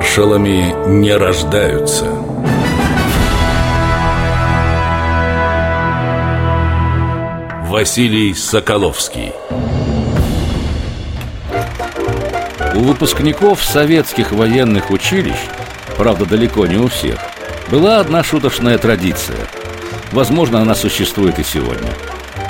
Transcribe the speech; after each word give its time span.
Маршалами 0.00 0.74
не 0.88 1.14
рождаются. 1.14 2.06
Василий 7.66 8.32
Соколовский 8.32 9.32
У 12.74 12.78
выпускников 12.78 13.62
советских 13.62 14.32
военных 14.32 14.90
училищ, 14.90 15.36
правда 15.98 16.24
далеко 16.24 16.66
не 16.66 16.78
у 16.78 16.88
всех, 16.88 17.18
была 17.70 18.00
одна 18.00 18.24
шуточная 18.24 18.78
традиция. 18.78 19.36
Возможно, 20.12 20.62
она 20.62 20.74
существует 20.74 21.38
и 21.38 21.44
сегодня. 21.44 21.90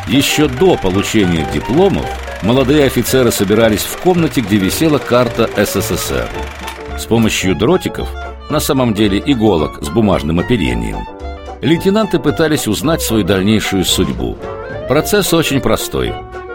Еще 0.06 0.46
до 0.46 0.76
получения 0.76 1.44
дипломов 1.52 2.06
молодые 2.42 2.84
офицеры 2.84 3.32
собирались 3.32 3.82
в 3.82 3.96
комнате, 3.96 4.40
где 4.40 4.56
висела 4.56 4.98
карта 4.98 5.50
СССР. 5.56 6.28
С 7.00 7.06
помощью 7.06 7.56
дротиков, 7.56 8.10
на 8.50 8.60
самом 8.60 8.92
деле 8.92 9.22
иголок 9.24 9.82
с 9.82 9.88
бумажным 9.88 10.38
оперением, 10.38 11.08
лейтенанты 11.62 12.18
пытались 12.18 12.68
узнать 12.68 13.00
свою 13.00 13.24
дальнейшую 13.24 13.86
судьбу. 13.86 14.36
Процесс 14.86 15.32
очень 15.32 15.62
простой. 15.62 16.12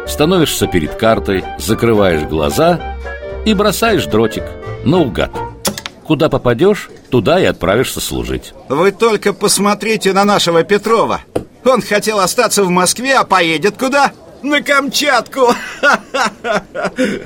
Становишься 0.08 0.68
перед 0.68 0.94
картой, 0.94 1.44
закрываешь 1.58 2.30
глаза 2.30 2.80
и 3.44 3.56
бросаешь 3.56 4.06
дротик 4.06 4.44
наугад. 4.84 5.32
Куда 6.06 6.30
попадешь, 6.30 6.92
туда 7.10 7.40
и 7.40 7.46
отправишься 7.46 8.00
служить. 8.00 8.54
Вы 8.70 8.92
только 8.92 9.34
посмотрите 9.34 10.14
на 10.14 10.26
нашего 10.26 10.64
Петрова. 10.64 11.22
Он 11.66 11.82
хотел 11.82 12.20
остаться 12.20 12.64
в 12.64 12.70
Москве, 12.70 13.16
а 13.16 13.24
поедет 13.24 13.78
куда? 13.80 14.12
На 14.44 14.62
Камчатку! 14.62 15.56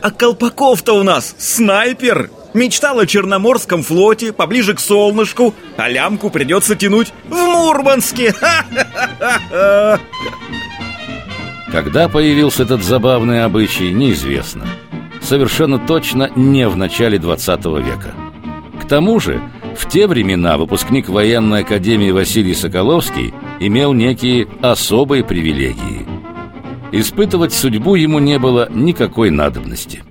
А 0.02 0.12
Колпаков-то 0.12 0.94
у 0.94 1.04
нас 1.04 1.36
снайпер 1.38 2.30
Мечтал 2.54 3.00
о 3.00 3.06
Черноморском 3.06 3.84
флоте, 3.84 4.34
поближе 4.34 4.74
к 4.74 4.80
солнышку 4.80 5.54
А 5.78 5.88
лямку 5.90 6.30
придется 6.30 6.76
тянуть 6.76 7.14
в 7.30 7.36
Мурманске. 7.36 8.34
Когда 11.72 12.10
появился 12.10 12.64
этот 12.64 12.84
забавный 12.84 13.44
обычай, 13.44 13.92
неизвестно. 13.92 14.66
Совершенно 15.22 15.78
точно 15.78 16.32
не 16.36 16.68
в 16.68 16.76
начале 16.76 17.20
20 17.20 17.66
века. 17.66 18.16
К 18.82 18.88
тому 18.88 19.20
же, 19.20 19.40
в 19.78 19.88
те 19.88 20.08
времена 20.08 20.58
выпускник 20.58 21.10
военной 21.10 21.62
академии 21.62 22.10
Василий 22.10 22.56
Соколовский 22.56 23.36
имел 23.60 23.94
некие 23.94 24.48
особые 24.64 25.24
привилегии. 25.24 26.08
Испытывать 26.92 27.54
судьбу 27.54 27.94
ему 27.94 28.18
не 28.18 28.40
было 28.40 28.68
никакой 28.72 29.30
надобности 29.30 30.02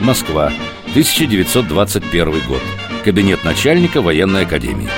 Москва, 0.00 0.46
1921 0.90 2.30
год. 2.48 2.62
Кабинет 3.04 3.44
начальника 3.44 4.00
военной 4.00 4.44
академии. 4.44 4.88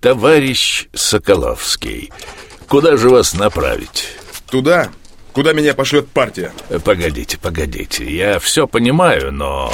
Товарищ 0.00 0.88
Соколовский, 0.92 2.12
куда 2.68 2.96
же 2.96 3.08
вас 3.08 3.34
направить? 3.34 4.08
Туда, 4.50 4.90
куда 5.32 5.52
меня 5.52 5.74
пошлет 5.74 6.08
партия 6.08 6.52
Погодите, 6.84 7.38
погодите, 7.38 8.04
я 8.04 8.38
все 8.38 8.66
понимаю, 8.66 9.32
но... 9.32 9.72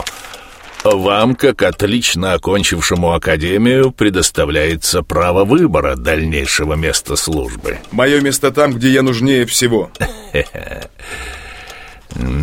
Вам, 0.84 1.36
как 1.36 1.62
отлично 1.62 2.32
окончившему 2.32 3.12
академию, 3.12 3.92
предоставляется 3.92 5.02
право 5.02 5.44
выбора 5.44 5.94
дальнейшего 5.96 6.74
места 6.74 7.14
службы. 7.14 7.78
Мое 7.92 8.20
место 8.20 8.50
там, 8.50 8.72
где 8.74 8.90
я 8.90 9.02
нужнее 9.02 9.46
всего 9.46 9.90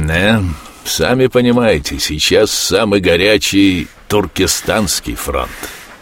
Да, 0.10 0.44
сами 0.86 1.28
понимаете, 1.28 2.00
сейчас 2.00 2.50
самый 2.50 3.00
горячий 3.00 3.88
Туркестанский 4.08 5.14
фронт. 5.14 5.52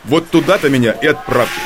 Вот 0.06 0.30
туда-то 0.30 0.70
меня 0.70 0.92
и 0.94 1.08
отправьте 1.08 1.60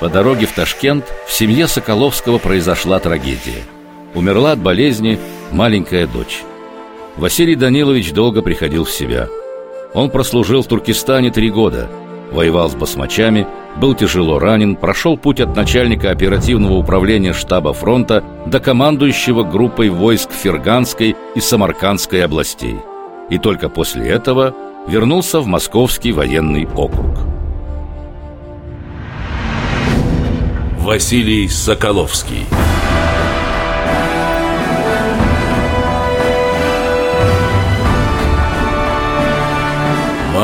По 0.00 0.08
дороге 0.08 0.46
в 0.46 0.52
Ташкент 0.54 1.04
в 1.28 1.32
семье 1.32 1.68
Соколовского 1.68 2.38
произошла 2.38 2.98
трагедия. 2.98 3.62
Умерла 4.12 4.50
от 4.50 4.58
болезни 4.58 5.20
маленькая 5.52 6.08
дочь. 6.08 6.42
Василий 7.16 7.54
Данилович 7.54 8.12
долго 8.12 8.42
приходил 8.42 8.82
в 8.84 8.90
себя. 8.90 9.28
Он 9.94 10.10
прослужил 10.10 10.64
в 10.64 10.66
Туркестане 10.66 11.30
три 11.30 11.48
года, 11.48 11.88
воевал 12.32 12.70
с 12.70 12.74
басмачами, 12.74 13.46
был 13.76 13.94
тяжело 13.94 14.38
ранен, 14.38 14.76
прошел 14.76 15.16
путь 15.16 15.40
от 15.40 15.56
начальника 15.56 16.10
оперативного 16.10 16.74
управления 16.74 17.32
штаба 17.32 17.72
фронта 17.72 18.22
до 18.46 18.60
командующего 18.60 19.44
группой 19.44 19.88
войск 19.88 20.30
Ферганской 20.30 21.16
и 21.34 21.40
Самаркандской 21.40 22.24
областей. 22.24 22.76
И 23.30 23.38
только 23.38 23.68
после 23.68 24.08
этого 24.08 24.54
вернулся 24.88 25.40
в 25.40 25.46
Московский 25.46 26.12
военный 26.12 26.66
округ. 26.76 27.18
Василий 30.78 31.48
Соколовский 31.48 32.44